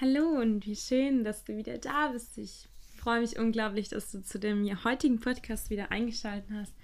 [0.00, 2.36] Hallo und wie schön, dass du wieder da bist.
[2.36, 6.74] Ich freue mich unglaublich, dass du zu dem heutigen Podcast wieder eingeschaltet hast.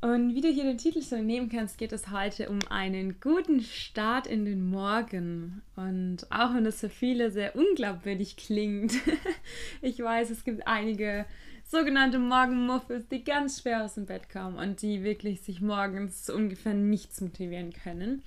[0.00, 3.60] Und wie du hier den Titel schon nehmen kannst, geht es heute um einen guten
[3.60, 5.62] Start in den Morgen.
[5.76, 8.94] Und auch wenn das für viele sehr unglaubwürdig klingt,
[9.80, 11.26] ich weiß, es gibt einige
[11.62, 16.74] sogenannte Morgenmuffels, die ganz schwer aus dem Bett kommen und die wirklich sich morgens ungefähr
[16.74, 18.24] nichts motivieren können.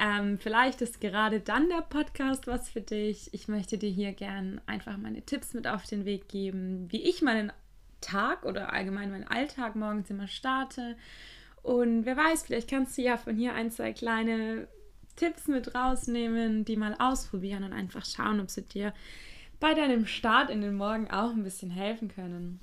[0.00, 3.32] Ähm, vielleicht ist gerade dann der Podcast was für dich.
[3.32, 7.22] Ich möchte dir hier gern einfach meine Tipps mit auf den Weg geben, wie ich
[7.22, 7.52] meinen
[8.00, 10.96] Tag oder allgemein meinen Alltag morgens immer starte.
[11.62, 14.68] Und wer weiß, vielleicht kannst du ja von hier ein, zwei kleine
[15.16, 18.92] Tipps mit rausnehmen, die mal ausprobieren und einfach schauen, ob sie dir
[19.60, 22.60] bei deinem Start in den Morgen auch ein bisschen helfen können.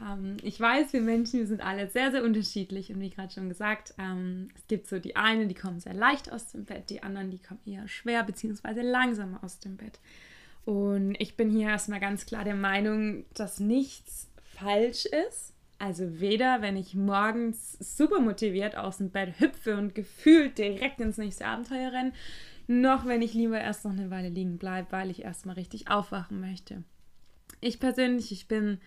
[0.00, 3.48] Ähm, ich weiß, wir Menschen, wir sind alle sehr, sehr unterschiedlich und wie gerade schon
[3.48, 7.02] gesagt, ähm, es gibt so die einen, die kommen sehr leicht aus dem Bett, die
[7.02, 8.82] anderen, die kommen eher schwer bzw.
[8.82, 9.98] langsam aus dem Bett.
[10.64, 15.54] Und ich bin hier erstmal ganz klar der Meinung, dass nichts falsch ist.
[15.78, 21.18] Also weder, wenn ich morgens super motiviert aus dem Bett hüpfe und gefühlt direkt ins
[21.18, 22.12] nächste Abenteuer renne,
[22.66, 26.40] noch wenn ich lieber erst noch eine Weile liegen bleibe, weil ich erstmal richtig aufwachen
[26.40, 26.82] möchte.
[27.60, 28.80] Ich persönlich, ich bin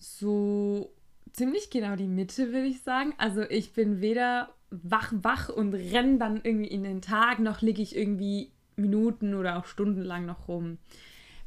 [0.00, 0.92] so
[1.32, 3.14] ziemlich genau die Mitte, würde ich sagen.
[3.18, 7.82] Also ich bin weder wach, wach und renne dann irgendwie in den Tag, noch liege
[7.82, 10.78] ich irgendwie Minuten oder auch stundenlang noch rum.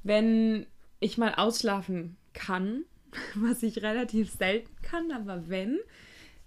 [0.04, 0.66] Wenn
[1.00, 2.84] ich mal ausschlafen kann,
[3.36, 5.80] was ich relativ selten kann, aber wenn,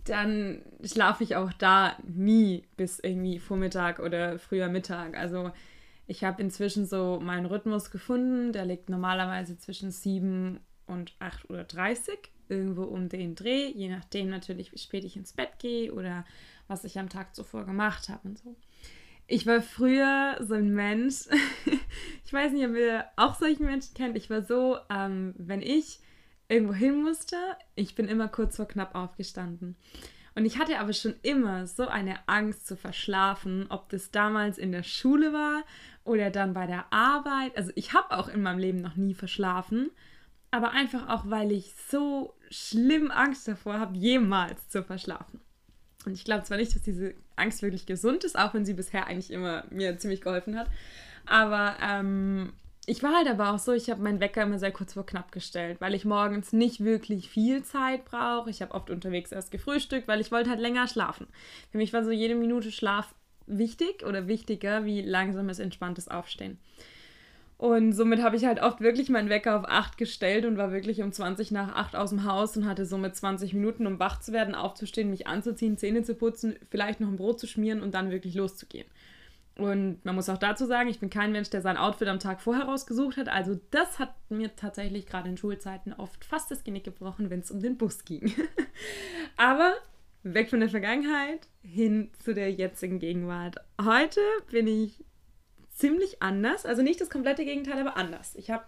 [0.05, 5.17] dann schlafe ich auch da nie bis irgendwie Vormittag oder früher Mittag.
[5.17, 5.51] Also
[6.07, 12.17] ich habe inzwischen so meinen Rhythmus gefunden, der liegt normalerweise zwischen 7 und 8.30 Uhr,
[12.48, 16.25] irgendwo um den Dreh, je nachdem natürlich, wie spät ich ins Bett gehe oder
[16.69, 18.56] was ich am Tag zuvor gemacht habe und so.
[19.27, 21.27] Ich war früher so ein Mensch,
[22.25, 26.01] ich weiß nicht, ob ihr auch solche Menschen kennt, ich war so, ähm, wenn ich
[26.48, 27.37] irgendwo hin musste,
[27.75, 29.77] ich bin immer kurz vor knapp aufgestanden.
[30.37, 34.71] Und ich hatte aber schon immer so eine Angst zu verschlafen, ob das damals in
[34.71, 35.65] der Schule war
[36.05, 37.56] oder dann bei der Arbeit.
[37.56, 39.91] Also ich habe auch in meinem Leben noch nie verschlafen
[40.56, 45.41] aber einfach auch, weil ich so schlimm Angst davor habe, jemals zu verschlafen.
[46.05, 49.06] Und ich glaube zwar nicht, dass diese Angst wirklich gesund ist, auch wenn sie bisher
[49.06, 50.69] eigentlich immer mir ziemlich geholfen hat.
[51.27, 52.53] Aber ähm,
[52.87, 55.33] ich war halt aber auch so, ich habe meinen Wecker immer sehr kurz vor knapp
[55.33, 58.49] gestellt, weil ich morgens nicht wirklich viel Zeit brauche.
[58.49, 61.27] Ich habe oft unterwegs erst gefrühstückt, weil ich wollte halt länger schlafen.
[61.73, 63.12] Für mich war so jede Minute Schlaf
[63.47, 66.59] wichtig oder wichtiger wie langsames, entspanntes Aufstehen.
[67.59, 71.03] Und somit habe ich halt oft wirklich meinen Wecker auf 8 gestellt und war wirklich
[71.03, 74.33] um 20 nach 8 aus dem Haus und hatte somit 20 Minuten, um wach zu
[74.33, 78.11] werden, aufzustehen, mich anzuziehen, Zähne zu putzen, vielleicht noch ein Brot zu schmieren und dann
[78.11, 78.87] wirklich loszugehen.
[79.59, 82.43] Und man muss auch dazu sagen, ich bin kein Mensch, der sein Outfit am Tag
[82.43, 83.31] vorher rausgesucht hat.
[83.31, 87.50] Also das hat mir tatsächlich gerade in Schulzeiten oft fast das Genick gebrochen, wenn es
[87.50, 88.34] um den Bus ging.
[89.38, 89.73] Aber
[90.23, 93.56] weg von der Vergangenheit hin zu der jetzigen Gegenwart.
[93.83, 95.06] Heute bin ich
[95.76, 96.66] ziemlich anders.
[96.66, 98.34] Also nicht das komplette Gegenteil, aber anders.
[98.34, 98.64] Ich habe,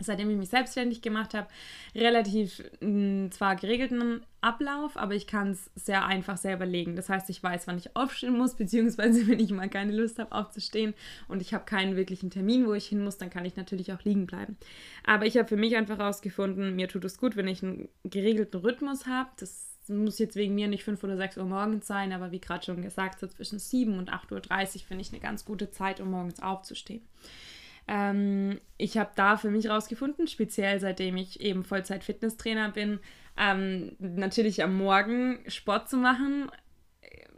[0.00, 1.46] seitdem ich mich selbstständig gemacht habe,
[1.94, 6.96] relativ mh, hm, zwar geregelten Ablauf, aber ich kann es sehr einfach selber legen.
[6.96, 10.32] Das heißt, ich weiß, wann ich aufstehen muss, beziehungsweise wenn ich mal keine Lust habe
[10.32, 10.94] aufzustehen
[11.28, 14.02] und ich habe keinen wirklichen Termin, wo ich hin muss, dann kann ich natürlich auch
[14.04, 14.56] liegen bleiben.
[15.04, 18.60] Aber ich habe für mich einfach herausgefunden, mir tut es gut, wenn ich einen geregelten
[18.60, 19.28] Rhythmus habe.
[19.38, 22.64] Das muss jetzt wegen mir nicht 5 oder 6 Uhr morgens sein, aber wie gerade
[22.64, 26.10] schon gesagt, so zwischen 7 und 8.30 Uhr finde ich eine ganz gute Zeit, um
[26.10, 27.02] morgens aufzustehen.
[27.86, 33.00] Ähm, ich habe da für mich rausgefunden, speziell seitdem ich eben Vollzeit-Fitnesstrainer bin,
[33.38, 36.50] ähm, natürlich am Morgen Sport zu machen,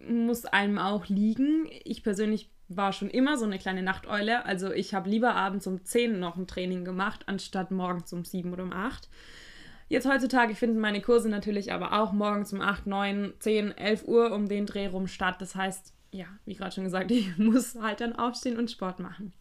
[0.08, 1.68] muss einem auch liegen.
[1.84, 4.46] Ich persönlich war schon immer so eine kleine Nachteule.
[4.46, 8.52] Also ich habe lieber abends um 10 noch ein Training gemacht, anstatt morgens um 7
[8.52, 9.08] oder um 8.
[9.90, 14.32] Jetzt heutzutage finden meine Kurse natürlich aber auch morgens um 8, 9, 10, 11 Uhr
[14.32, 15.40] um den Dreh rum statt.
[15.40, 19.32] Das heißt, ja, wie gerade schon gesagt, ich muss halt dann aufstehen und Sport machen.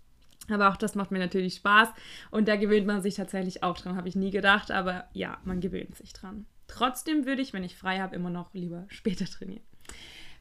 [0.50, 1.90] Aber auch das macht mir natürlich Spaß
[2.32, 5.60] und da gewöhnt man sich tatsächlich auch dran, habe ich nie gedacht, aber ja, man
[5.60, 6.48] gewöhnt sich dran.
[6.68, 9.64] Trotzdem würde ich, wenn ich frei habe, immer noch lieber später trainieren.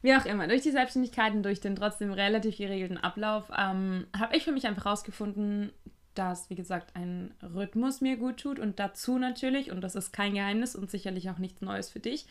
[0.01, 4.35] Wie auch immer, durch die Selbstständigkeit und durch den trotzdem relativ geregelten Ablauf ähm, habe
[4.35, 5.71] ich für mich einfach herausgefunden,
[6.19, 10.33] dass, wie gesagt, ein Rhythmus mir gut tut und dazu natürlich, und das ist kein
[10.33, 12.27] Geheimnis und sicherlich auch nichts Neues für dich,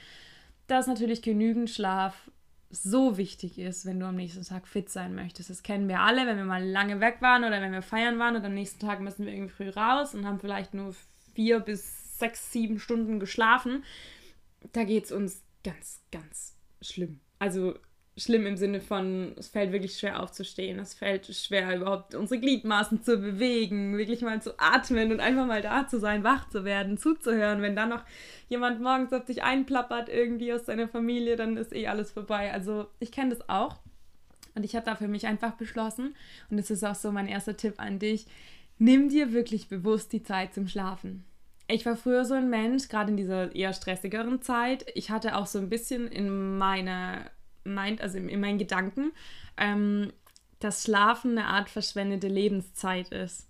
[0.66, 2.30] dass natürlich genügend Schlaf
[2.70, 5.48] so wichtig ist, wenn du am nächsten Tag fit sein möchtest.
[5.48, 8.36] Das kennen wir alle, wenn wir mal lange weg waren oder wenn wir feiern waren
[8.36, 10.94] und am nächsten Tag müssen wir irgendwie früh raus und haben vielleicht nur
[11.34, 13.84] vier bis sechs, sieben Stunden geschlafen.
[14.72, 17.20] Da geht es uns ganz, ganz schlimm.
[17.38, 17.74] Also
[18.18, 20.78] schlimm im Sinne von, es fällt wirklich schwer aufzustehen.
[20.78, 25.62] Es fällt schwer, überhaupt unsere Gliedmaßen zu bewegen, wirklich mal zu atmen und einfach mal
[25.62, 27.62] da zu sein, wach zu werden, zuzuhören.
[27.62, 28.04] Wenn dann noch
[28.48, 32.52] jemand morgens auf dich einplappert, irgendwie aus deiner Familie, dann ist eh alles vorbei.
[32.52, 33.78] Also ich kenne das auch.
[34.54, 36.16] Und ich habe da für mich einfach beschlossen,
[36.50, 38.26] und das ist auch so mein erster Tipp an dich,
[38.78, 41.24] nimm dir wirklich bewusst die Zeit zum Schlafen.
[41.68, 44.86] Ich war früher so ein Mensch, gerade in dieser eher stressigeren Zeit.
[44.94, 47.30] Ich hatte auch so ein bisschen in meiner
[47.64, 49.12] Mind, also in, in meinen Gedanken,
[49.56, 50.12] ähm,
[50.60, 53.48] dass Schlafen eine Art verschwendete Lebenszeit ist.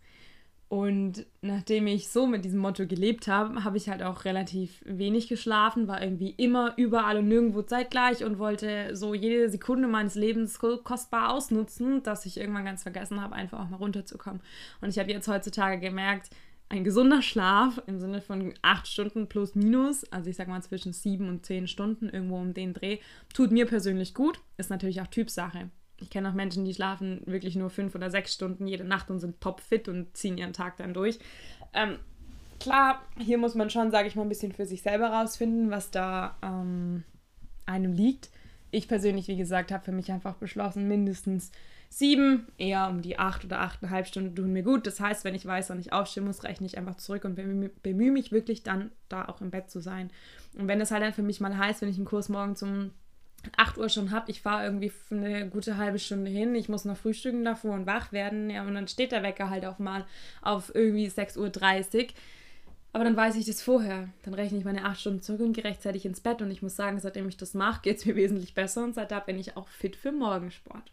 [0.69, 5.27] Und nachdem ich so mit diesem Motto gelebt habe, habe ich halt auch relativ wenig
[5.27, 10.59] geschlafen, war irgendwie immer überall und nirgendwo zeitgleich und wollte so jede Sekunde meines Lebens
[10.59, 14.43] kostbar ausnutzen, dass ich irgendwann ganz vergessen habe, einfach auch mal runterzukommen.
[14.83, 16.29] Und ich habe jetzt heutzutage gemerkt,
[16.69, 20.93] ein gesunder Schlaf im Sinne von acht Stunden plus minus, also ich sag mal zwischen
[20.93, 22.99] sieben und zehn Stunden irgendwo um den Dreh,
[23.33, 25.71] tut mir persönlich gut, ist natürlich auch Typsache.
[26.01, 29.19] Ich kenne auch Menschen, die schlafen wirklich nur fünf oder sechs Stunden jede Nacht und
[29.19, 31.19] sind topfit und ziehen ihren Tag dann durch.
[31.73, 31.99] Ähm,
[32.61, 35.91] klar, hier muss man schon, sage ich mal, ein bisschen für sich selber rausfinden, was
[35.91, 37.03] da ähm,
[37.67, 38.31] einem liegt.
[38.71, 41.51] Ich persönlich, wie gesagt, habe für mich einfach beschlossen, mindestens
[41.89, 44.87] sieben, eher um die acht oder achteinhalb Stunden tun mir gut.
[44.87, 48.13] Das heißt, wenn ich weiß, wann ich aufstehen muss, rechne ich einfach zurück und bemühe
[48.13, 50.11] mich wirklich dann, da auch im Bett zu sein.
[50.57, 52.91] Und wenn es halt dann für mich mal heißt, wenn ich einen Kurs morgen zum
[53.57, 56.97] 8 Uhr schon habe, ich fahre irgendwie eine gute halbe Stunde hin, ich muss noch
[56.97, 60.05] frühstücken davor und wach werden, ja, und dann steht der Wecker halt auch mal
[60.43, 62.07] auf irgendwie 6.30 Uhr.
[62.93, 64.09] Aber dann weiß ich das vorher.
[64.25, 66.43] Dann rechne ich meine 8 Stunden zurück und gehe rechtzeitig ins Bett.
[66.43, 69.21] Und ich muss sagen, seitdem ich das mache, geht es mir wesentlich besser und seitdem
[69.27, 70.91] bin ich auch fit für Morgensport.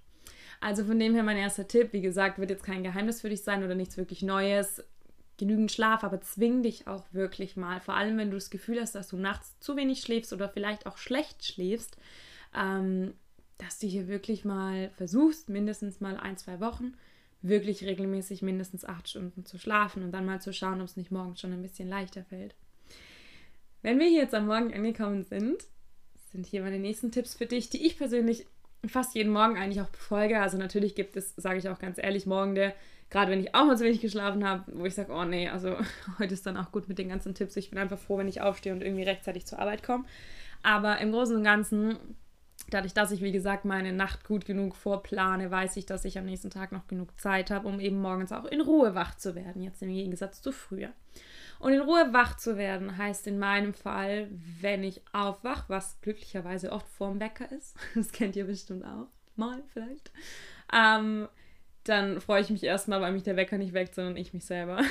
[0.66, 3.44] Also von dem her mein erster Tipp, wie gesagt, wird jetzt kein Geheimnis für dich
[3.44, 4.84] sein oder nichts wirklich Neues.
[5.38, 7.80] Genügend Schlaf, aber zwing dich auch wirklich mal.
[7.82, 10.88] Vor allem, wenn du das Gefühl hast, dass du nachts zu wenig schläfst oder vielleicht
[10.88, 11.98] auch schlecht schläfst,
[12.58, 13.14] ähm,
[13.60, 16.96] dass du hier wirklich mal versuchst, mindestens mal ein, zwei Wochen,
[17.44, 21.12] wirklich regelmäßig mindestens acht Stunden zu schlafen und dann mal zu schauen, ob es nicht
[21.12, 22.56] morgens schon ein bisschen leichter fällt.
[23.84, 25.64] Wenn wir hier jetzt am Morgen angekommen sind,
[26.32, 28.48] sind hier meine nächsten Tipps für dich, die ich persönlich
[28.90, 30.40] fast jeden Morgen eigentlich auch befolge.
[30.40, 32.74] Also natürlich gibt es, sage ich auch ganz ehrlich, morgen der,
[33.10, 35.76] gerade wenn ich auch mal so wenig geschlafen habe, wo ich sage, oh nee, also
[36.20, 37.56] heute ist dann auch gut mit den ganzen Tipps.
[37.58, 40.06] Ich bin einfach froh, wenn ich aufstehe und irgendwie rechtzeitig zur Arbeit komme.
[40.64, 41.98] Aber im Großen und Ganzen,
[42.70, 46.26] dadurch, dass ich, wie gesagt, meine Nacht gut genug vorplane, weiß ich, dass ich am
[46.26, 49.62] nächsten Tag noch genug Zeit habe, um eben morgens auch in Ruhe wach zu werden.
[49.62, 50.90] Jetzt im Gegensatz zu früher.
[51.66, 54.28] Und in Ruhe wach zu werden heißt in meinem Fall,
[54.62, 59.64] wenn ich aufwach, was glücklicherweise oft vorm Wecker ist, das kennt ihr bestimmt auch, mal
[59.74, 60.12] vielleicht,
[60.72, 61.28] ähm,
[61.84, 64.84] dann freue ich mich erstmal, weil mich der Wecker nicht weckt, sondern ich mich selber.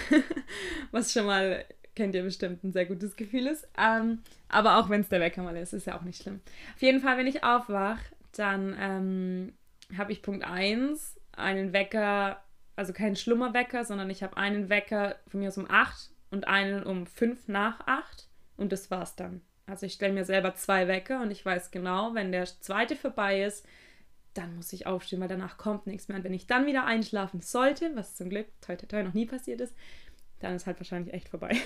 [0.91, 3.69] was schon mal, kennt ihr bestimmt, ein sehr gutes Gefühl ist.
[3.79, 4.19] Ähm,
[4.49, 6.41] aber auch wenn es der Wecker mal ist, ist ja auch nicht schlimm.
[6.75, 8.01] Auf jeden Fall, wenn ich aufwach,
[8.37, 9.53] dann ähm,
[9.97, 12.43] habe ich Punkt 1, einen Wecker,
[12.75, 16.83] also keinen Schlummerwecker, sondern ich habe einen Wecker von mir aus um 8 und einen
[16.83, 19.41] um fünf nach acht und das war's dann.
[19.67, 23.43] Also ich stelle mir selber zwei Wecker und ich weiß genau, wenn der zweite vorbei
[23.43, 23.67] ist,
[24.35, 26.19] dann muss ich aufstehen, weil danach kommt nichts mehr.
[26.19, 29.27] Und wenn ich dann wieder einschlafen sollte, was zum Glück toi, toi, toi noch nie
[29.27, 29.75] passiert ist,
[30.41, 31.57] dann ist halt wahrscheinlich echt vorbei.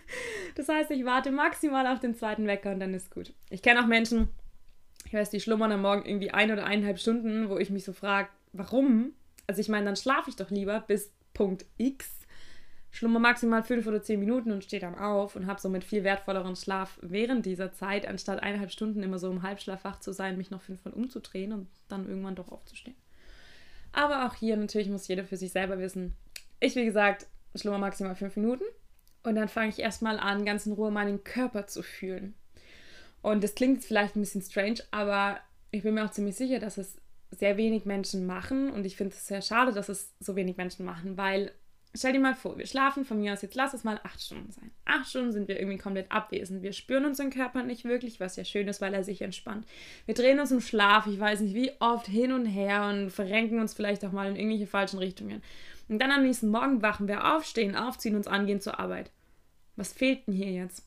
[0.54, 3.32] das heißt, ich warte maximal auf den zweiten Wecker und dann ist gut.
[3.50, 4.28] Ich kenne auch Menschen,
[5.06, 7.94] ich weiß, die schlummern am Morgen irgendwie ein oder eineinhalb Stunden, wo ich mich so
[7.94, 9.12] frage, warum?
[9.46, 12.17] Also ich meine, dann schlafe ich doch lieber bis Punkt X
[12.90, 16.56] schlummer maximal fünf oder zehn Minuten und stehe dann auf und habe somit viel wertvolleren
[16.56, 20.50] Schlaf während dieser Zeit, anstatt eineinhalb Stunden immer so im Halbschlaf wach zu sein, mich
[20.50, 22.96] noch fünfmal umzudrehen und dann irgendwann doch aufzustehen.
[23.92, 26.14] Aber auch hier natürlich muss jeder für sich selber wissen.
[26.60, 28.64] Ich, wie gesagt, schlummer maximal fünf Minuten
[29.22, 32.34] und dann fange ich erstmal an, ganz in Ruhe meinen Körper zu fühlen.
[33.22, 35.38] Und das klingt vielleicht ein bisschen strange, aber
[35.70, 36.96] ich bin mir auch ziemlich sicher, dass es
[37.30, 40.86] sehr wenig Menschen machen und ich finde es sehr schade, dass es so wenig Menschen
[40.86, 41.52] machen, weil
[41.94, 44.52] Stell dir mal vor, wir schlafen von mir aus jetzt, lass es mal acht Stunden
[44.52, 44.70] sein.
[44.84, 46.62] Acht Stunden sind wir irgendwie komplett abwesend.
[46.62, 49.66] Wir spüren unseren Körper nicht wirklich, was ja schön ist, weil er sich entspannt.
[50.04, 53.58] Wir drehen uns im Schlaf, ich weiß nicht wie oft, hin und her und verrenken
[53.58, 55.42] uns vielleicht auch mal in irgendwelche falschen Richtungen.
[55.88, 59.10] Und dann am nächsten Morgen wachen wir auf, stehen aufziehen uns angehen zur Arbeit.
[59.76, 60.86] Was fehlt denn hier jetzt?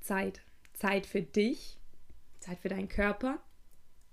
[0.00, 0.40] Zeit.
[0.72, 1.78] Zeit für dich,
[2.40, 3.38] Zeit für deinen Körper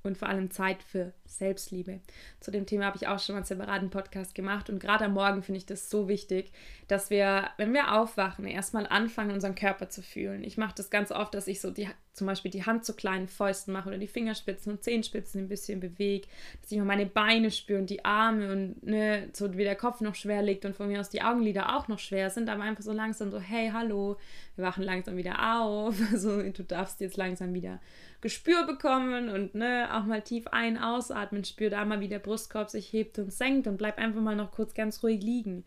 [0.02, 2.00] und vor allem Zeit für Selbstliebe.
[2.40, 5.14] Zu dem Thema habe ich auch schon mal einen separaten Podcast gemacht und gerade am
[5.14, 6.52] Morgen finde ich das so wichtig,
[6.88, 10.44] dass wir, wenn wir aufwachen, erstmal anfangen, unseren Körper zu fühlen.
[10.44, 13.28] Ich mache das ganz oft, dass ich so die, zum Beispiel die Hand zu kleinen
[13.28, 16.28] Fäusten mache oder die Fingerspitzen und Zehenspitzen ein bisschen bewege,
[16.62, 20.02] dass ich mal meine Beine spüre und die Arme und ne, so wie der Kopf
[20.02, 22.84] noch schwer liegt und von mir aus die Augenlider auch noch schwer sind, aber einfach
[22.84, 24.18] so langsam so, hey, hallo,
[24.56, 27.80] wir wachen langsam wieder auf, also du darfst jetzt langsam wieder
[28.22, 32.70] Gespür bekommen und ne, auch mal tief ein, ausatmen, spür da mal, wie der Brustkorb
[32.70, 35.64] sich hebt und senkt und bleib einfach mal noch kurz ganz ruhig liegen.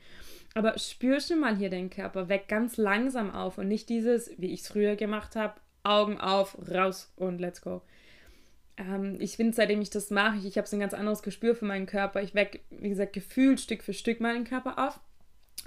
[0.55, 4.53] Aber spür schon mal hier den Körper, weg ganz langsam auf und nicht dieses, wie
[4.53, 7.83] ich es früher gemacht habe, Augen auf, raus und let's go.
[8.77, 11.55] Ähm, ich finde, seitdem ich das mache, ich, ich habe so ein ganz anderes Gespür
[11.55, 12.23] für meinen Körper.
[12.23, 15.01] Ich weck, wie gesagt, gefühlt Stück für Stück meinen Körper auf.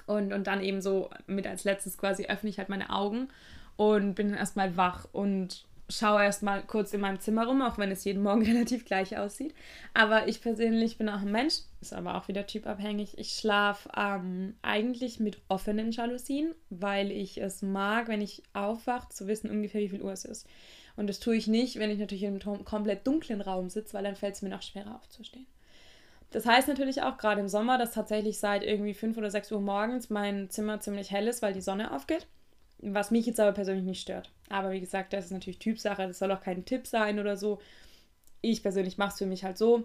[0.06, 3.28] Und, und dann eben so mit als letztes quasi öffne ich halt meine Augen
[3.76, 7.90] und bin dann erstmal wach und schaue erstmal kurz in meinem Zimmer rum, auch wenn
[7.90, 9.54] es jeden Morgen relativ gleich aussieht.
[9.94, 13.18] Aber ich persönlich bin auch ein Mensch, ist aber auch wieder typabhängig.
[13.18, 19.26] Ich schlafe ähm, eigentlich mit offenen Jalousien, weil ich es mag, wenn ich aufwache, zu
[19.26, 20.46] wissen ungefähr, wie viel Uhr es ist.
[20.96, 24.04] Und das tue ich nicht, wenn ich natürlich in einem komplett dunklen Raum sitze, weil
[24.04, 25.46] dann fällt es mir noch schwerer aufzustehen.
[26.30, 29.60] Das heißt natürlich auch gerade im Sommer, dass tatsächlich seit irgendwie 5 oder 6 Uhr
[29.60, 32.26] morgens mein Zimmer ziemlich hell ist, weil die Sonne aufgeht
[32.82, 34.30] was mich jetzt aber persönlich nicht stört.
[34.48, 37.60] Aber wie gesagt, das ist natürlich Typsache, das soll auch kein Tipp sein oder so.
[38.40, 39.84] Ich persönlich mache es für mich halt so.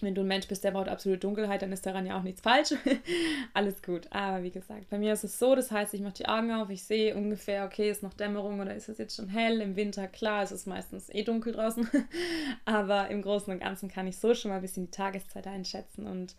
[0.00, 2.40] Wenn du ein Mensch bist, der braucht absolute Dunkelheit, dann ist daran ja auch nichts
[2.40, 2.74] falsch.
[3.54, 4.08] Alles gut.
[4.10, 6.68] Aber wie gesagt, bei mir ist es so, das heißt, ich mache die Augen auf,
[6.68, 9.60] ich sehe ungefähr, okay, ist noch Dämmerung oder ist es jetzt schon hell?
[9.60, 11.88] Im Winter, klar, es ist meistens eh dunkel draußen.
[12.64, 16.08] Aber im Großen und Ganzen kann ich so schon mal ein bisschen die Tageszeit einschätzen
[16.08, 16.34] und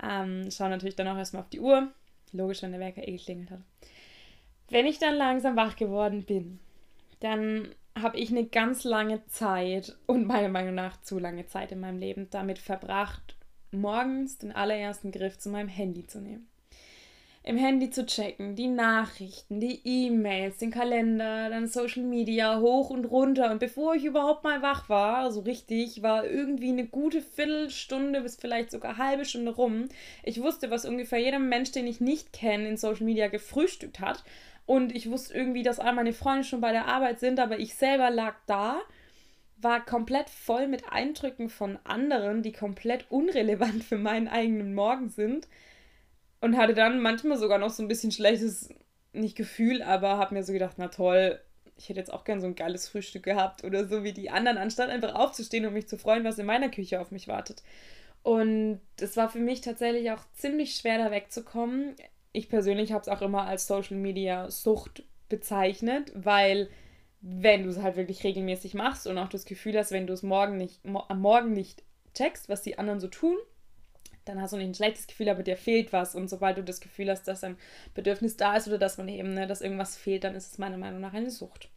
[0.00, 1.88] ähm, schaue natürlich dann auch erstmal auf die Uhr.
[2.32, 3.60] Logisch, wenn der Wecker eh geklingelt hat.
[4.70, 6.60] Wenn ich dann langsam wach geworden bin,
[7.18, 11.80] dann habe ich eine ganz lange Zeit und meiner Meinung nach zu lange Zeit in
[11.80, 13.36] meinem Leben damit verbracht,
[13.72, 16.46] morgens den allerersten Griff zu meinem Handy zu nehmen.
[17.42, 23.06] Im Handy zu checken, die Nachrichten, die E-Mails, den Kalender, dann Social Media hoch und
[23.06, 23.50] runter.
[23.50, 28.36] Und bevor ich überhaupt mal wach war, so richtig, war irgendwie eine gute Viertelstunde bis
[28.36, 29.88] vielleicht sogar halbe Stunde rum.
[30.22, 34.22] Ich wusste, was ungefähr jeder Mensch, den ich nicht kenne, in Social Media gefrühstückt hat
[34.70, 37.74] und ich wusste irgendwie, dass all meine Freunde schon bei der Arbeit sind, aber ich
[37.74, 38.80] selber lag da,
[39.56, 45.48] war komplett voll mit Eindrücken von anderen, die komplett unrelevant für meinen eigenen Morgen sind.
[46.40, 48.72] Und hatte dann manchmal sogar noch so ein bisschen schlechtes,
[49.12, 51.40] nicht Gefühl, aber habe mir so gedacht, na toll,
[51.76, 54.56] ich hätte jetzt auch gern so ein geiles Frühstück gehabt oder so wie die anderen,
[54.56, 57.64] anstatt einfach aufzustehen und mich zu freuen, was in meiner Küche auf mich wartet.
[58.22, 61.96] Und es war für mich tatsächlich auch ziemlich schwer, da wegzukommen
[62.32, 66.68] ich persönlich habe es auch immer als Social Media Sucht bezeichnet, weil
[67.20, 70.22] wenn du es halt wirklich regelmäßig machst und auch das Gefühl hast, wenn du es
[70.22, 71.82] morgen nicht, am Morgen nicht
[72.14, 73.36] checkst, was die anderen so tun,
[74.24, 76.14] dann hast du nicht ein schlechtes Gefühl, aber dir fehlt was.
[76.14, 77.58] Und sobald du das Gefühl hast, dass ein
[77.94, 80.78] Bedürfnis da ist oder dass man eben, ne, dass irgendwas fehlt, dann ist es meiner
[80.78, 81.68] Meinung nach eine Sucht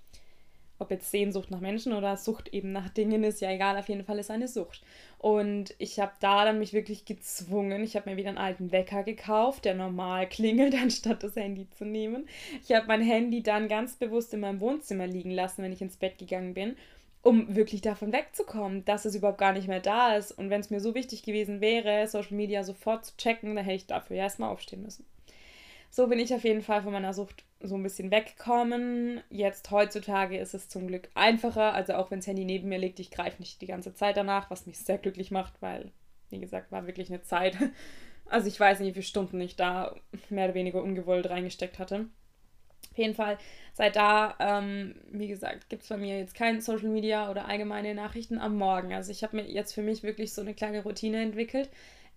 [0.80, 4.04] ob jetzt Sehnsucht nach Menschen oder Sucht eben nach Dingen ist, ja egal, auf jeden
[4.04, 4.82] Fall ist eine Sucht.
[5.18, 7.84] Und ich habe da dann mich wirklich gezwungen.
[7.84, 11.86] Ich habe mir wieder einen alten Wecker gekauft, der normal klingelt, anstatt das Handy zu
[11.86, 12.28] nehmen.
[12.62, 15.98] Ich habe mein Handy dann ganz bewusst in meinem Wohnzimmer liegen lassen, wenn ich ins
[15.98, 16.76] Bett gegangen bin,
[17.22, 20.32] um wirklich davon wegzukommen, dass es überhaupt gar nicht mehr da ist.
[20.32, 23.78] Und wenn es mir so wichtig gewesen wäre, Social Media sofort zu checken, dann hätte
[23.78, 25.06] ich dafür ja erstmal aufstehen müssen.
[25.96, 29.22] So bin ich auf jeden Fall von meiner Sucht so ein bisschen wegkommen.
[29.30, 31.76] Jetzt heutzutage ist es zum Glück einfacher.
[31.76, 34.50] Also auch wenn das Handy neben mir liegt, ich greife nicht die ganze Zeit danach,
[34.50, 35.92] was mich sehr glücklich macht, weil,
[36.32, 37.56] wie gesagt, war wirklich eine Zeit.
[38.26, 39.94] Also ich weiß nicht, wie viele Stunden ich da
[40.30, 42.08] mehr oder weniger ungewollt reingesteckt hatte.
[42.90, 43.38] Auf jeden Fall,
[43.74, 47.94] seit da, ähm, wie gesagt, gibt es bei mir jetzt kein Social Media oder allgemeine
[47.94, 48.94] Nachrichten am Morgen.
[48.94, 51.70] Also ich habe mir jetzt für mich wirklich so eine kleine Routine entwickelt.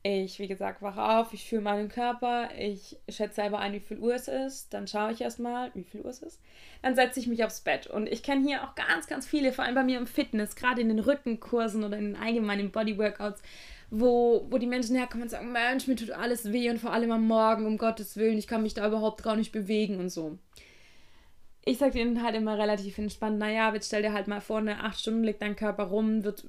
[0.09, 3.99] Ich, wie gesagt, wache auf, ich fühle meinen Körper, ich schätze selber ein, wie viel
[3.99, 6.41] Uhr es ist, dann schaue ich erstmal, wie viel Uhr es ist,
[6.81, 7.89] dann setze ich mich aufs Bett.
[7.89, 10.81] Und ich kenne hier auch ganz, ganz viele, vor allem bei mir im Fitness, gerade
[10.81, 13.43] in den Rückenkursen oder in den allgemeinen Bodyworkouts,
[13.91, 17.11] wo, wo die Menschen herkommen und sagen, Mensch, mir tut alles weh und vor allem
[17.11, 20.39] am Morgen, um Gottes Willen, ich kann mich da überhaupt gar nicht bewegen und so
[21.69, 24.85] ich sage denen halt immer relativ entspannt, naja, jetzt stell dir halt mal vor, eine
[24.85, 26.47] acht Stunden liegt dein Körper rum, wird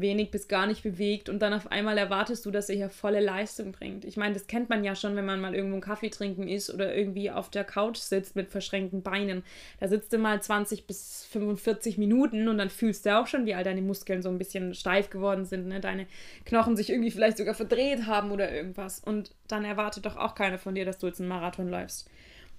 [0.00, 3.20] wenig bis gar nicht bewegt und dann auf einmal erwartest du, dass er hier volle
[3.20, 4.04] Leistung bringt.
[4.04, 6.72] Ich meine, das kennt man ja schon, wenn man mal irgendwo einen Kaffee trinken ist
[6.72, 9.42] oder irgendwie auf der Couch sitzt mit verschränkten Beinen.
[9.80, 13.54] Da sitzt du mal 20 bis 45 Minuten und dann fühlst du auch schon, wie
[13.54, 15.80] all deine Muskeln so ein bisschen steif geworden sind, ne?
[15.80, 16.06] deine
[16.44, 19.00] Knochen sich irgendwie vielleicht sogar verdreht haben oder irgendwas.
[19.00, 22.08] Und dann erwartet doch auch keiner von dir, dass du jetzt einen Marathon läufst.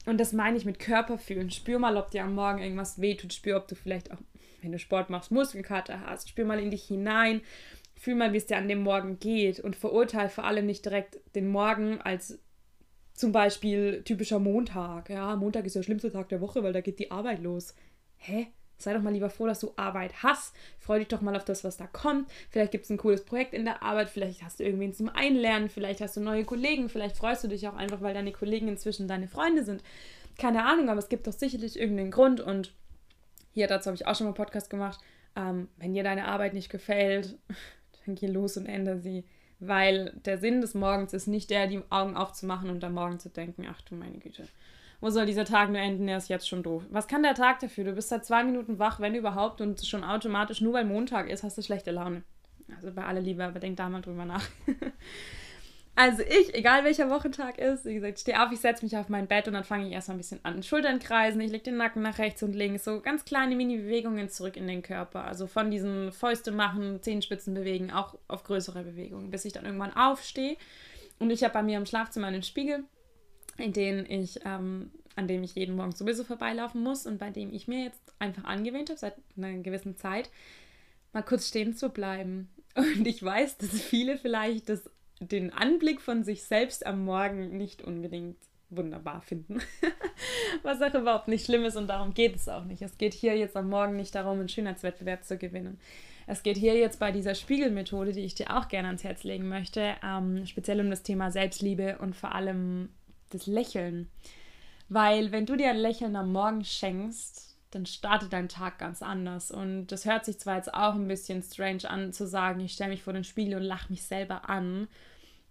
[0.05, 1.49] Und das meine ich mit Körperfühlen.
[1.49, 3.33] Spür mal, ob dir am Morgen irgendwas wehtut.
[3.33, 4.17] Spür, ob du vielleicht auch,
[4.63, 6.29] wenn du Sport machst, Muskelkater hast.
[6.29, 7.41] Spür mal in dich hinein.
[7.95, 11.19] fühl mal, wie es dir an dem Morgen geht und verurteile vor allem nicht direkt
[11.35, 12.39] den Morgen als
[13.13, 15.09] zum Beispiel typischer Montag.
[15.09, 17.75] Ja, Montag ist der schlimmste Tag der Woche, weil da geht die Arbeit los.
[18.17, 18.47] Hä?
[18.77, 20.55] Sei doch mal lieber froh, dass du Arbeit hast.
[20.79, 22.29] Freu dich doch mal auf das, was da kommt.
[22.49, 24.09] Vielleicht gibt es ein cooles Projekt in der Arbeit.
[24.09, 25.69] Vielleicht hast du irgendwen zum Einlernen.
[25.69, 26.89] Vielleicht hast du neue Kollegen.
[26.89, 29.83] Vielleicht freust du dich auch einfach, weil deine Kollegen inzwischen deine Freunde sind.
[30.37, 32.41] Keine Ahnung, aber es gibt doch sicherlich irgendeinen Grund.
[32.41, 32.73] Und
[33.53, 34.99] hier dazu habe ich auch schon mal einen Podcast gemacht.
[35.35, 37.37] Ähm, wenn dir deine Arbeit nicht gefällt,
[38.05, 39.23] dann geh los und ändere sie.
[39.59, 43.29] Weil der Sinn des Morgens ist nicht der, die Augen aufzumachen und am Morgen zu
[43.29, 44.47] denken, ach du meine Güte,
[44.99, 46.07] wo soll dieser Tag nur enden?
[46.07, 46.83] Der ist jetzt schon doof.
[46.89, 47.85] Was kann der Tag dafür?
[47.85, 51.43] Du bist seit zwei Minuten wach, wenn überhaupt, und schon automatisch, nur weil Montag ist,
[51.43, 52.23] hast du schlechte Laune.
[52.75, 54.43] Also bei aller Liebe, aber denk da mal drüber nach.
[55.95, 59.27] Also ich, egal welcher Wochentag ist, wie gesagt, stehe auf, ich setze mich auf mein
[59.27, 60.63] Bett und dann fange ich erstmal ein bisschen an.
[60.63, 64.57] Schultern kreisen, ich lege den Nacken nach rechts und links, so ganz kleine Mini-Bewegungen zurück
[64.57, 65.23] in den Körper.
[65.23, 69.95] Also von diesen Fäuste machen, Zehenspitzen bewegen, auch auf größere Bewegungen, bis ich dann irgendwann
[69.95, 70.57] aufstehe.
[71.19, 72.85] Und ich habe bei mir im Schlafzimmer einen Spiegel,
[73.57, 77.53] in den ich, ähm, an dem ich jeden Morgen sowieso vorbeilaufen muss und bei dem
[77.53, 80.31] ich mir jetzt einfach angewöhnt habe, seit einer gewissen Zeit,
[81.11, 82.49] mal kurz stehen zu bleiben.
[82.75, 87.81] Und ich weiß, dass viele vielleicht das den Anblick von sich selbst am Morgen nicht
[87.81, 88.37] unbedingt
[88.69, 89.61] wunderbar finden.
[90.63, 92.81] Was auch überhaupt nicht schlimm ist und darum geht es auch nicht.
[92.81, 95.79] Es geht hier jetzt am Morgen nicht darum, einen Schönheitswettbewerb zu gewinnen.
[96.25, 99.49] Es geht hier jetzt bei dieser Spiegelmethode, die ich dir auch gerne ans Herz legen
[99.49, 102.89] möchte, ähm, speziell um das Thema Selbstliebe und vor allem
[103.29, 104.09] das Lächeln.
[104.89, 109.49] Weil wenn du dir ein Lächeln am Morgen schenkst, dann startet dein Tag ganz anders.
[109.49, 112.91] Und das hört sich zwar jetzt auch ein bisschen strange an, zu sagen, ich stelle
[112.91, 114.87] mich vor den Spiegel und lache mich selber an.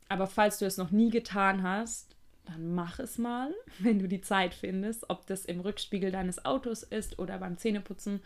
[0.08, 2.14] Aber falls du es noch nie getan hast,
[2.44, 6.82] dann mach es mal, wenn du die Zeit findest, ob das im Rückspiegel deines Autos
[6.82, 8.20] ist oder beim Zähneputzen,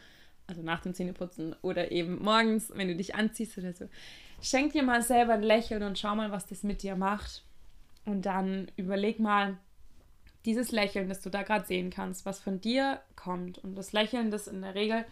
[0.47, 3.89] also nach dem Zähneputzen oder eben morgens, wenn du dich anziehst oder so.
[4.43, 7.43] Schenk dir mal selber ein Lächeln und schau mal, was das mit dir macht.
[8.05, 9.57] Und dann überleg mal,
[10.47, 13.59] dieses Lächeln, das du da gerade sehen kannst, was von dir kommt.
[13.59, 15.05] Und das Lächeln, das in der Regel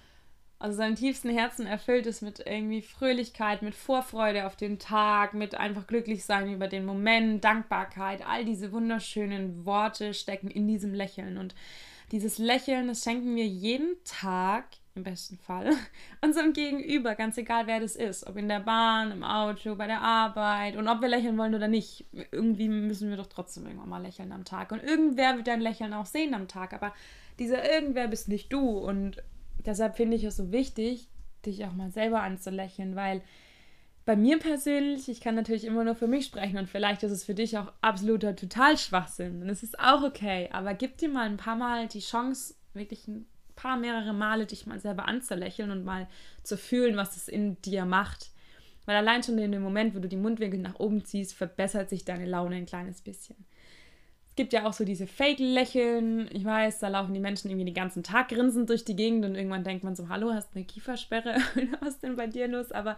[0.58, 5.54] also seinem tiefsten Herzen erfüllt ist mit irgendwie Fröhlichkeit, mit Vorfreude auf den Tag, mit
[5.54, 11.36] einfach glücklich sein über den Moment, Dankbarkeit, all diese wunderschönen Worte stecken in diesem Lächeln
[11.36, 11.54] und
[12.12, 14.64] dieses Lächeln, das schenken wir jeden Tag
[14.94, 15.70] im besten Fall
[16.20, 20.00] unserem Gegenüber, ganz egal wer das ist, ob in der Bahn, im Auto, bei der
[20.00, 22.04] Arbeit und ob wir lächeln wollen oder nicht.
[22.30, 25.92] Irgendwie müssen wir doch trotzdem irgendwann mal lächeln am Tag und irgendwer wird dein Lächeln
[25.94, 26.94] auch sehen am Tag, aber
[27.38, 29.22] dieser irgendwer bist nicht du und
[29.64, 31.08] deshalb finde ich es so wichtig,
[31.44, 33.22] dich auch mal selber anzulächeln, weil
[34.04, 37.24] bei mir persönlich, ich kann natürlich immer nur für mich sprechen und vielleicht ist es
[37.24, 41.38] für dich auch absoluter Totalschwachsinn und es ist auch okay, aber gib dir mal ein
[41.38, 46.08] paar Mal die Chance, wirklich ein paar mehrere Male dich mal selber anzulächeln und mal
[46.42, 48.30] zu fühlen, was es in dir macht.
[48.86, 52.04] Weil allein schon in dem Moment, wo du die Mundwinkel nach oben ziehst, verbessert sich
[52.04, 53.36] deine Laune ein kleines bisschen.
[54.34, 56.28] Es gibt ja auch so diese Fake-Lächeln.
[56.32, 59.36] Ich weiß, da laufen die Menschen irgendwie den ganzen Tag grinsend durch die Gegend und
[59.36, 61.36] irgendwann denkt man so, hallo, hast du eine Kiefersperre?
[61.80, 62.72] Was ist denn bei dir los?
[62.72, 62.96] Aber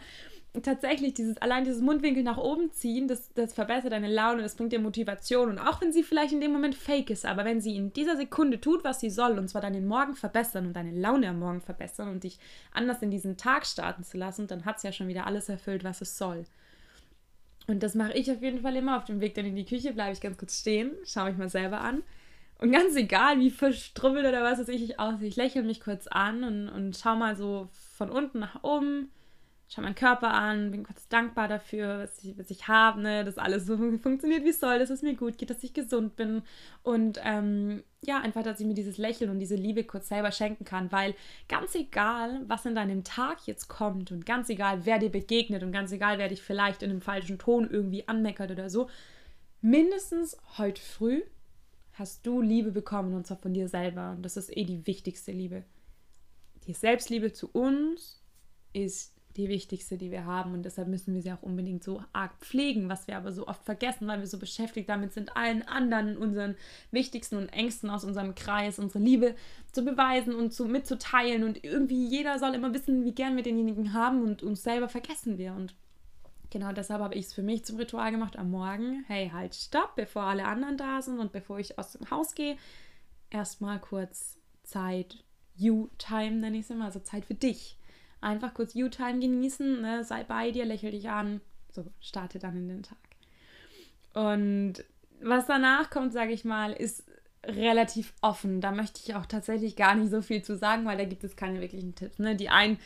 [0.64, 4.72] tatsächlich, dieses, allein dieses Mundwinkel nach oben ziehen, das, das verbessert deine Laune, das bringt
[4.72, 5.50] dir Motivation.
[5.50, 8.16] Und auch wenn sie vielleicht in dem Moment fake ist, aber wenn sie in dieser
[8.16, 11.60] Sekunde tut, was sie soll, und zwar deinen Morgen verbessern und deine Laune am Morgen
[11.60, 12.38] verbessern und dich
[12.72, 15.84] anders in diesen Tag starten zu lassen, dann hat es ja schon wieder alles erfüllt,
[15.84, 16.44] was es soll.
[17.66, 18.96] Und das mache ich auf jeden Fall immer.
[18.96, 21.48] Auf dem Weg dann in die Küche bleibe ich ganz kurz stehen, schaue mich mal
[21.48, 22.02] selber an.
[22.58, 26.06] Und ganz egal, wie verstrubbelt oder was weiß ich, ich aussehe, ich lächle mich kurz
[26.06, 29.10] an und, und schaue mal so von unten nach oben
[29.68, 33.36] schaue meinen Körper an, bin kurz dankbar dafür, was ich, was ich habe, ne, dass
[33.36, 36.42] alles so funktioniert, wie es soll, dass es mir gut geht, dass ich gesund bin.
[36.82, 40.64] Und ähm, ja, einfach, dass ich mir dieses Lächeln und diese Liebe kurz selber schenken
[40.64, 41.14] kann, weil
[41.48, 45.72] ganz egal, was in deinem Tag jetzt kommt und ganz egal, wer dir begegnet und
[45.72, 48.88] ganz egal, wer dich vielleicht in einem falschen Ton irgendwie anmeckert oder so,
[49.60, 51.22] mindestens heute früh
[51.94, 54.12] hast du Liebe bekommen und zwar von dir selber.
[54.12, 55.64] Und das ist eh die wichtigste Liebe.
[56.66, 58.22] Die Selbstliebe zu uns
[58.72, 60.54] ist die wichtigste, die wir haben.
[60.54, 63.64] Und deshalb müssen wir sie auch unbedingt so arg pflegen, was wir aber so oft
[63.64, 66.56] vergessen, weil wir so beschäftigt damit sind, allen anderen, unseren
[66.90, 69.34] wichtigsten und engsten aus unserem Kreis, unsere Liebe
[69.72, 71.44] zu beweisen und zu, mitzuteilen.
[71.44, 75.38] Und irgendwie jeder soll immer wissen, wie gern wir denjenigen haben und uns selber vergessen
[75.38, 75.52] wir.
[75.52, 75.74] Und
[76.50, 79.04] genau deshalb habe ich es für mich zum Ritual gemacht am Morgen.
[79.06, 82.56] Hey, halt, stopp, bevor alle anderen da sind und bevor ich aus dem Haus gehe,
[83.30, 85.24] erstmal kurz Zeit,
[85.56, 87.76] You-Time nenne ich es immer, also Zeit für dich
[88.20, 90.04] einfach kurz You-Time genießen, ne?
[90.04, 91.40] sei bei dir, lächel dich an.
[91.72, 92.98] So, starte dann in den Tag.
[94.14, 94.84] Und
[95.20, 97.04] was danach kommt, sage ich mal, ist
[97.44, 98.60] relativ offen.
[98.60, 101.36] Da möchte ich auch tatsächlich gar nicht so viel zu sagen, weil da gibt es
[101.36, 102.18] keine wirklichen Tipps.
[102.18, 102.34] Ne?
[102.34, 102.78] Die einen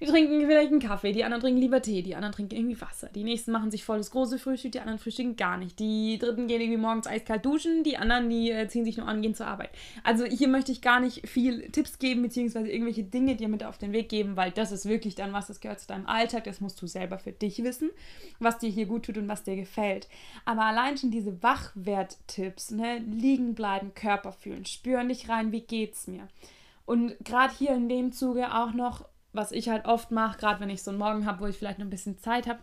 [0.00, 3.08] die trinken vielleicht einen Kaffee, die anderen trinken lieber Tee, die anderen trinken irgendwie Wasser.
[3.14, 5.78] Die nächsten machen sich voll das große Frühstück, die anderen frühstücken gar nicht.
[5.78, 9.22] Die dritten gehen irgendwie morgens eiskalt duschen, die anderen, die äh, ziehen sich nur an,
[9.22, 9.70] gehen zur Arbeit.
[10.02, 13.78] Also hier möchte ich gar nicht viel Tipps geben, beziehungsweise irgendwelche Dinge dir mit auf
[13.78, 16.60] den Weg geben, weil das ist wirklich dann was, das gehört zu deinem Alltag, das
[16.60, 17.90] musst du selber für dich wissen,
[18.38, 20.08] was dir hier gut tut und was dir gefällt.
[20.44, 26.06] Aber allein schon diese Wachwert-Tipps, ne, liegen bleiben, Körper fühlen, spüren dich rein, wie geht's
[26.06, 26.28] mir.
[26.86, 30.70] Und gerade hier in dem Zuge auch noch was ich halt oft mache, gerade wenn
[30.70, 32.60] ich so einen Morgen habe, wo ich vielleicht noch ein bisschen Zeit habe,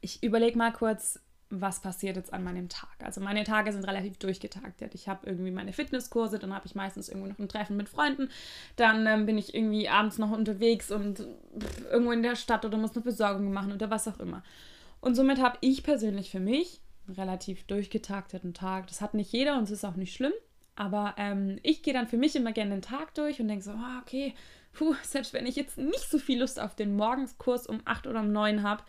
[0.00, 1.20] ich überlege mal kurz,
[1.50, 2.94] was passiert jetzt an meinem Tag.
[3.02, 4.94] Also meine Tage sind relativ durchgetaktet.
[4.94, 8.28] Ich habe irgendwie meine Fitnesskurse, dann habe ich meistens irgendwo noch ein Treffen mit Freunden,
[8.76, 11.26] dann ähm, bin ich irgendwie abends noch unterwegs und
[11.90, 14.42] irgendwo in der Stadt oder muss eine Besorgung machen oder was auch immer.
[15.00, 18.88] Und somit habe ich persönlich für mich einen relativ durchgetakteten Tag.
[18.88, 20.32] Das hat nicht jeder und es ist auch nicht schlimm.
[20.76, 23.72] Aber ähm, ich gehe dann für mich immer gerne den Tag durch und denke so,
[23.72, 24.34] oh, okay,
[24.78, 28.20] puh, selbst wenn ich jetzt nicht so viel Lust auf den Morgenskurs um 8 oder
[28.20, 28.84] um 9 habe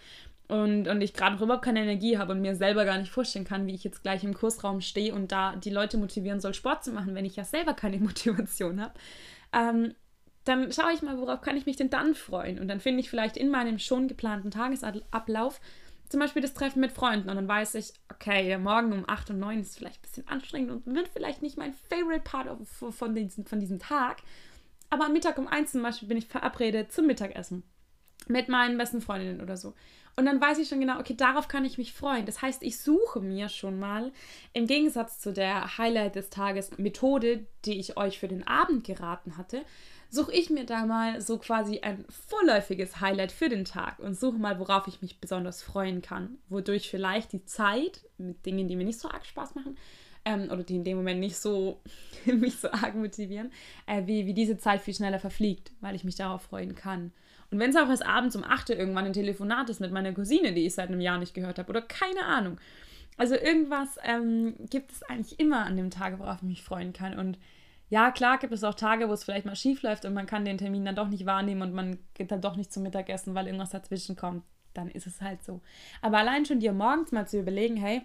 [0.47, 3.65] und, und ich gerade überhaupt keine Energie habe und mir selber gar nicht vorstellen kann,
[3.65, 6.91] wie ich jetzt gleich im Kursraum stehe und da die Leute motivieren soll, Sport zu
[6.91, 8.93] machen, wenn ich ja selber keine Motivation habe,
[9.51, 9.95] ähm,
[10.45, 12.59] dann schaue ich mal, worauf kann ich mich denn dann freuen.
[12.59, 15.59] Und dann finde ich vielleicht in meinem schon geplanten Tagesablauf
[16.07, 19.39] zum Beispiel das Treffen mit Freunden und dann weiß ich, okay, Morgen um 8 und
[19.39, 23.45] 9 ist vielleicht ein bisschen anstrengend und wird vielleicht nicht mein favorite part von, diesem,
[23.45, 24.17] von diesem Tag.
[24.89, 27.63] Aber am Mittag um eins zum Beispiel bin ich verabredet zum Mittagessen
[28.27, 29.73] mit meinen besten Freundinnen oder so.
[30.15, 32.25] Und dann weiß ich schon genau, okay, darauf kann ich mich freuen.
[32.25, 34.11] Das heißt, ich suche mir schon mal
[34.51, 39.37] im Gegensatz zu der Highlight des Tages Methode, die ich euch für den Abend geraten
[39.37, 39.63] hatte,
[40.09, 44.37] suche ich mir da mal so quasi ein vorläufiges Highlight für den Tag und suche
[44.37, 48.85] mal, worauf ich mich besonders freuen kann, wodurch vielleicht die Zeit mit Dingen, die mir
[48.85, 49.77] nicht so arg Spaß machen,
[50.29, 51.81] ähm, oder die in dem Moment nicht so
[52.25, 53.51] mich so arg motivieren,
[53.87, 57.11] äh, wie, wie diese Zeit viel schneller verfliegt, weil ich mich darauf freuen kann.
[57.51, 60.13] Und wenn es auch erst abends um 8 Uhr irgendwann ein Telefonat ist mit meiner
[60.13, 62.59] Cousine, die ich seit einem Jahr nicht gehört habe, oder keine Ahnung.
[63.17, 67.17] Also irgendwas ähm, gibt es eigentlich immer an dem Tag, worauf ich mich freuen kann.
[67.17, 67.39] Und
[67.89, 70.45] ja, klar gibt es auch Tage, wo es vielleicht mal schief läuft und man kann
[70.45, 73.47] den Termin dann doch nicht wahrnehmen und man geht dann doch nicht zum Mittagessen, weil
[73.47, 74.43] irgendwas dazwischen kommt.
[74.75, 75.61] Dann ist es halt so.
[76.01, 78.03] Aber allein schon dir morgens mal zu überlegen, hey,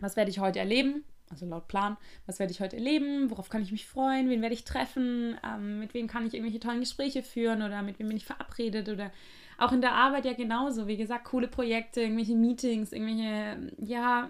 [0.00, 1.04] was werde ich heute erleben?
[1.30, 4.54] Also laut Plan, was werde ich heute erleben, worauf kann ich mich freuen, wen werde
[4.54, 7.62] ich treffen, ähm, mit wem kann ich irgendwelche tollen Gespräche führen?
[7.62, 8.88] Oder mit wem bin ich verabredet?
[8.88, 9.12] Oder
[9.56, 10.88] auch in der Arbeit ja genauso.
[10.88, 14.28] Wie gesagt, coole Projekte, irgendwelche Meetings, irgendwelche, ja,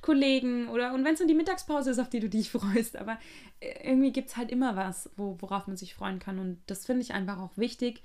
[0.00, 0.68] Kollegen.
[0.68, 3.18] Oder und wenn es nur die Mittagspause ist, auf die du dich freust, aber
[3.60, 6.38] äh, irgendwie gibt es halt immer was, wo, worauf man sich freuen kann.
[6.38, 8.02] Und das finde ich einfach auch wichtig,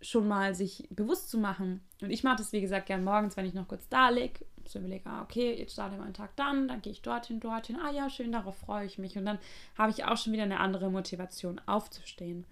[0.00, 1.80] schon mal sich bewusst zu machen.
[2.00, 4.78] Und ich mache das, wie gesagt, gern morgens, wenn ich noch kurz da liege, so
[4.78, 8.08] überlege, ah, okay, jetzt starte mein Tag dann, dann gehe ich dorthin, dorthin, ah ja,
[8.08, 9.16] schön, darauf freue ich mich.
[9.18, 9.38] Und dann
[9.76, 12.46] habe ich auch schon wieder eine andere Motivation aufzustehen.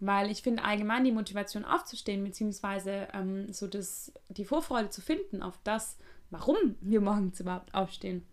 [0.00, 5.42] Weil ich finde allgemein die Motivation aufzustehen, beziehungsweise ähm, so das, die Vorfreude zu finden
[5.42, 5.98] auf das,
[6.30, 8.26] warum wir morgens überhaupt aufstehen.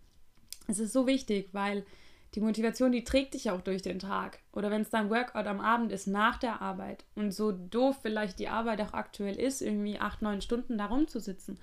[0.68, 1.84] Es ist so wichtig, weil
[2.34, 4.38] die Motivation, die trägt dich auch durch den Tag.
[4.52, 7.04] Oder wenn es dein Workout am Abend ist, nach der Arbeit.
[7.14, 11.58] Und so doof vielleicht die Arbeit auch aktuell ist, irgendwie acht, neun Stunden da rumzusitzen.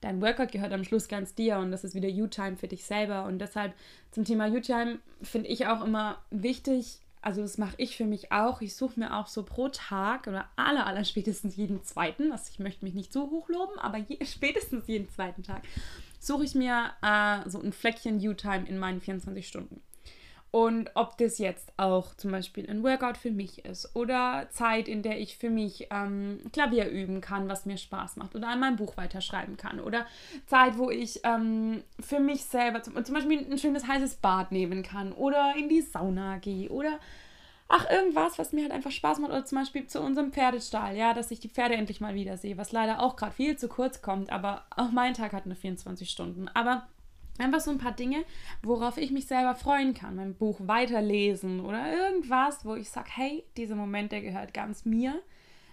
[0.00, 3.24] Dein Workout gehört am Schluss ganz dir und das ist wieder You-Time für dich selber.
[3.24, 3.74] Und deshalb
[4.10, 8.62] zum Thema You-Time finde ich auch immer wichtig, also das mache ich für mich auch.
[8.62, 12.58] Ich suche mir auch so pro Tag oder aller, aller spätestens jeden zweiten, also ich
[12.58, 15.62] möchte mich nicht so hochloben, aber je, spätestens jeden zweiten Tag
[16.18, 19.82] suche ich mir äh, so ein Fleckchen You-Time in meinen 24 Stunden.
[20.52, 25.02] Und ob das jetzt auch zum Beispiel ein Workout für mich ist oder Zeit, in
[25.02, 28.76] der ich für mich ähm, Klavier üben kann, was mir Spaß macht oder an meinem
[28.76, 30.06] Buch weiterschreiben kann oder
[30.46, 34.82] Zeit, wo ich ähm, für mich selber zum, zum Beispiel ein schönes heißes Bad nehmen
[34.82, 36.98] kann oder in die Sauna gehe oder
[37.70, 39.30] ach, irgendwas, was mir halt einfach Spaß macht.
[39.30, 42.58] Oder zum Beispiel zu unserem Pferdestall, ja, dass ich die Pferde endlich mal wieder sehe,
[42.58, 46.10] was leider auch gerade viel zu kurz kommt, aber auch mein Tag hat nur 24
[46.10, 46.48] Stunden.
[46.48, 46.88] Aber
[47.40, 48.24] Einfach so ein paar Dinge,
[48.62, 50.16] worauf ich mich selber freuen kann.
[50.16, 55.22] Mein Buch weiterlesen oder irgendwas, wo ich sage, hey, dieser Moment, der gehört ganz mir.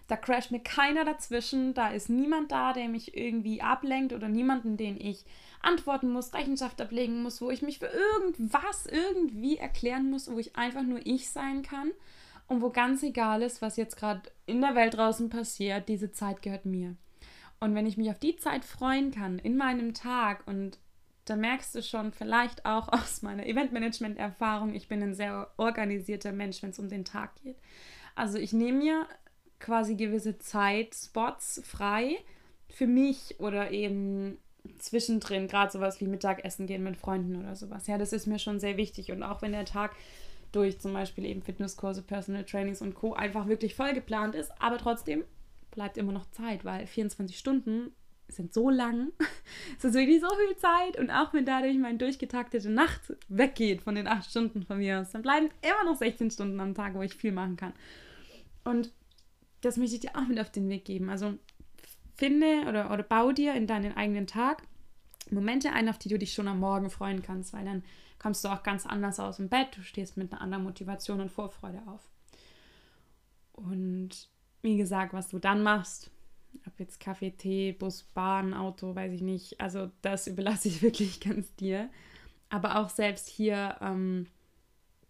[0.08, 1.74] Da crasht mir keiner dazwischen.
[1.74, 5.26] Da ist niemand da, der mich irgendwie ablenkt oder niemanden, den ich
[5.62, 10.56] antworten muss, Rechenschaft ablegen muss, wo ich mich für irgendwas irgendwie erklären muss, wo ich
[10.56, 11.92] einfach nur ich sein kann
[12.48, 16.42] und wo ganz egal ist, was jetzt gerade in der Welt draußen passiert, diese Zeit
[16.42, 16.96] gehört mir.
[17.60, 20.80] Und wenn ich mich auf die Zeit freuen kann in meinem Tag und
[21.30, 26.62] da merkst du schon vielleicht auch aus meiner Eventmanagement-Erfahrung, ich bin ein sehr organisierter Mensch,
[26.64, 27.58] wenn es um den Tag geht.
[28.16, 29.08] Also ich nehme mir
[29.60, 32.18] quasi gewisse Zeitspots frei
[32.70, 34.38] für mich oder eben
[34.80, 37.88] zwischendrin, gerade sowas wie Mittagessen gehen mit Freunden oder sowas.
[37.88, 39.12] Ja, das ist mir schon sehr wichtig.
[39.12, 39.96] Und auch wenn der Tag
[40.52, 43.14] durch zum Beispiel eben Fitnesskurse, Personal Trainings und Co.
[43.14, 45.24] einfach wirklich voll geplant ist, aber trotzdem
[45.72, 47.92] bleibt immer noch Zeit, weil 24 Stunden
[48.28, 49.12] sind so lang.
[49.78, 53.96] es ist wirklich so viel Zeit und auch wenn dadurch meine durchgetaktete Nacht weggeht von
[53.96, 57.02] den 8 Stunden von mir aus, dann bleiben immer noch 16 Stunden am Tag, wo
[57.02, 57.74] ich viel machen kann.
[58.64, 58.92] Und
[59.62, 61.10] das möchte ich dir auch mit auf den Weg geben.
[61.10, 61.38] Also
[62.16, 64.64] finde oder, oder bau dir in deinen eigenen Tag
[65.32, 67.84] Momente ein, auf die du dich schon am Morgen freuen kannst, weil dann
[68.20, 71.32] kommst du auch ganz anders aus dem Bett, du stehst mit einer anderen Motivation und
[71.32, 72.02] Vorfreude auf.
[73.54, 74.30] Und
[74.62, 76.12] wie gesagt, was du dann machst,
[76.66, 81.20] ob jetzt Kaffee, Tee, Bus, Bahn, Auto, weiß ich nicht, also das überlasse ich wirklich
[81.20, 81.90] ganz dir.
[82.50, 84.28] Aber auch selbst hier ähm,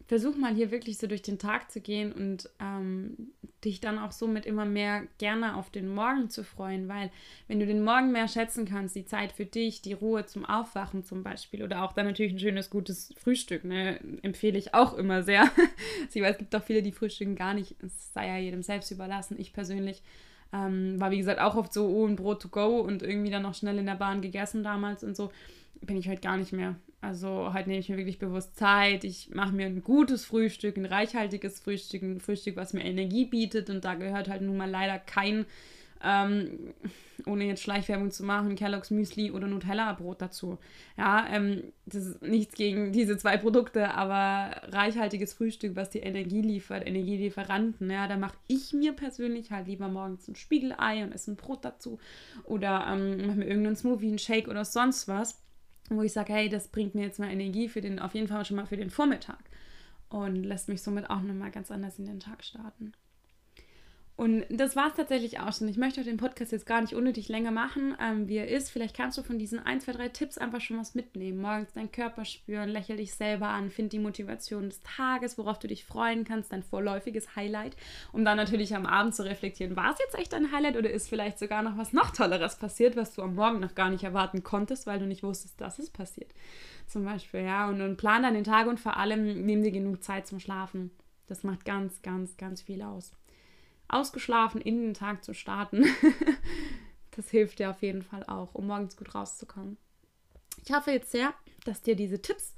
[0.07, 3.33] versuch mal hier wirklich so durch den Tag zu gehen und ähm,
[3.65, 7.11] dich dann auch somit immer mehr gerne auf den Morgen zu freuen, weil
[7.47, 11.03] wenn du den Morgen mehr schätzen kannst, die Zeit für dich, die Ruhe zum Aufwachen
[11.03, 15.23] zum Beispiel oder auch dann natürlich ein schönes, gutes Frühstück, ne, empfehle ich auch immer
[15.23, 15.51] sehr.
[16.13, 18.91] ich weiß, es gibt auch viele, die frühstücken gar nicht, es sei ja jedem selbst
[18.91, 19.37] überlassen.
[19.37, 20.03] Ich persönlich
[20.53, 23.43] ähm, war wie gesagt auch oft so, oh, ein Brot to go und irgendwie dann
[23.43, 25.31] noch schnell in der Bahn gegessen damals und so
[25.81, 26.75] bin ich heute gar nicht mehr.
[27.01, 29.03] Also heute nehme ich mir wirklich bewusst Zeit.
[29.03, 33.69] Ich mache mir ein gutes Frühstück, ein reichhaltiges Frühstück, ein Frühstück, was mir Energie bietet.
[33.69, 35.45] Und da gehört halt nun mal leider kein,
[36.03, 36.73] ähm,
[37.25, 40.57] ohne jetzt Schleichwerbung zu machen, Kellogg's Müsli oder Nutella-Brot dazu.
[40.97, 46.41] Ja, ähm, das ist nichts gegen diese zwei Produkte, aber reichhaltiges Frühstück, was dir Energie
[46.41, 51.31] liefert, Energielieferanten, ja, da mache ich mir persönlich halt lieber morgens ein Spiegelei und esse
[51.31, 51.99] ein Brot dazu
[52.43, 55.41] oder ähm, mache mir irgendeinen Smoothie, einen Shake oder sonst was
[55.89, 58.43] wo ich sage, hey, das bringt mir jetzt mal Energie für den, auf jeden Fall
[58.45, 59.39] schon mal für den Vormittag
[60.09, 62.93] und lässt mich somit auch nochmal ganz anders in den Tag starten.
[64.17, 65.67] Und das war es tatsächlich auch schon.
[65.67, 68.71] Ich möchte den Podcast jetzt gar nicht unnötig länger machen, ähm, wie er ist.
[68.71, 71.39] Vielleicht kannst du von diesen ein, zwei, drei Tipps einfach schon was mitnehmen.
[71.39, 75.67] Morgens deinen Körper spüren, lächel dich selber an, find die Motivation des Tages, worauf du
[75.67, 77.77] dich freuen kannst, dein vorläufiges Highlight,
[78.11, 81.09] um dann natürlich am Abend zu reflektieren, war es jetzt echt ein Highlight oder ist
[81.09, 84.41] vielleicht sogar noch was noch Tolleres passiert, was du am Morgen noch gar nicht erwarten
[84.43, 86.33] konntest, weil du nicht wusstest, dass es passiert.
[86.87, 87.69] Zum Beispiel, ja.
[87.69, 90.89] Und, und plan dann den Tag und vor allem nimm dir genug Zeit zum Schlafen.
[91.27, 93.11] Das macht ganz, ganz, ganz viel aus
[93.89, 95.85] ausgeschlafen in den Tag zu starten.
[97.15, 99.77] das hilft dir auf jeden Fall auch, um morgens gut rauszukommen.
[100.65, 101.33] Ich hoffe jetzt sehr,
[101.65, 102.55] dass dir diese Tipps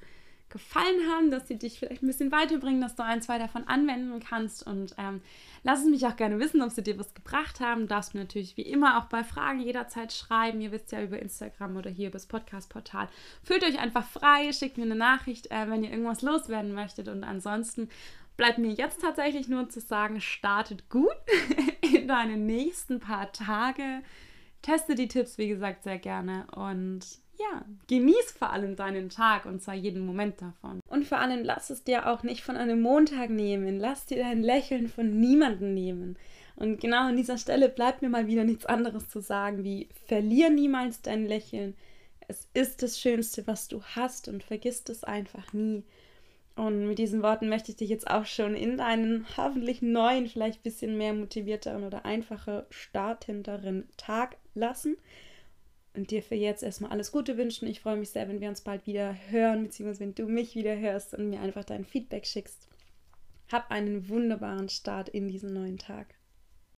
[0.50, 4.20] gefallen haben, dass sie dich vielleicht ein bisschen weiterbringen, dass du ein, zwei davon anwenden
[4.20, 4.66] kannst.
[4.66, 5.22] Und ähm,
[5.64, 7.82] lass es mich auch gerne wissen, ob sie dir was gebracht haben.
[7.82, 10.60] Du darfst mir natürlich wie immer auch bei Fragen jederzeit schreiben.
[10.62, 13.10] Ihr wisst ja über Instagram oder hier über das Podcast-Portal.
[13.44, 17.08] Fühlt euch einfach frei, schickt mir eine Nachricht, äh, wenn ihr irgendwas loswerden möchtet.
[17.08, 17.90] Und ansonsten
[18.40, 21.12] bleibt mir jetzt tatsächlich nur zu sagen, startet gut
[21.94, 24.02] in deinen nächsten paar Tage.
[24.62, 27.02] Teste die Tipps, wie gesagt, sehr gerne und
[27.38, 30.80] ja, genieß vor allem deinen Tag und zwar jeden Moment davon.
[30.88, 33.78] Und vor allem lass es dir auch nicht von einem Montag nehmen.
[33.78, 36.18] Lass dir dein Lächeln von niemandem nehmen.
[36.56, 40.50] Und genau an dieser Stelle bleibt mir mal wieder nichts anderes zu sagen, wie verlier
[40.50, 41.76] niemals dein Lächeln.
[42.30, 45.84] Es ist das Schönste, was du hast und vergiss es einfach nie.
[46.56, 50.60] Und mit diesen Worten möchte ich dich jetzt auch schon in deinen hoffentlich neuen, vielleicht
[50.60, 54.98] ein bisschen mehr motivierteren oder einfacher startenderen Tag lassen.
[55.94, 57.68] Und dir für jetzt erstmal alles Gute wünschen.
[57.68, 60.78] Ich freue mich sehr, wenn wir uns bald wieder hören, beziehungsweise wenn du mich wieder
[60.78, 62.68] hörst und mir einfach dein Feedback schickst.
[63.52, 66.19] Hab einen wunderbaren Start in diesen neuen Tag.